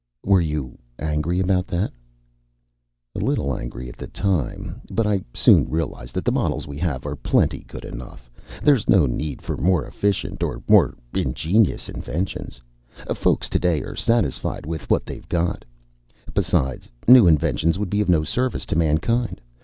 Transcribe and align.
"Were 0.25 0.41
you 0.41 0.79
angry 0.97 1.39
about 1.39 1.67
that?" 1.67 1.91
"A 3.15 3.19
little 3.19 3.55
angry 3.55 3.87
at 3.87 3.97
the 3.97 4.07
time. 4.07 4.81
But 4.89 5.05
I 5.05 5.21
soon 5.35 5.69
realized 5.69 6.15
that 6.15 6.25
the 6.25 6.31
models 6.31 6.65
we 6.65 6.79
have 6.79 7.05
are 7.05 7.15
plenty 7.15 7.59
good 7.65 7.85
enough. 7.85 8.27
There's 8.63 8.89
no 8.89 9.05
need 9.05 9.43
for 9.43 9.55
more 9.57 9.85
efficient 9.85 10.41
or 10.41 10.63
more 10.67 10.95
ingenious 11.13 11.87
inventions. 11.87 12.59
Folks 13.13 13.47
today 13.47 13.83
are 13.83 13.95
satisfied 13.95 14.65
with 14.65 14.89
what 14.89 15.05
they've 15.05 15.29
got. 15.29 15.65
Besides, 16.33 16.89
new 17.07 17.27
inventions 17.27 17.77
would 17.77 17.91
be 17.91 18.01
of 18.01 18.09
no 18.09 18.23
service 18.23 18.65
to 18.65 18.75
mankind. 18.75 19.39